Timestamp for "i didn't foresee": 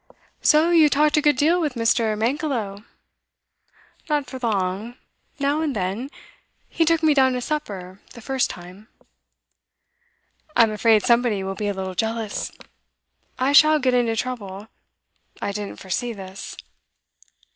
15.39-16.13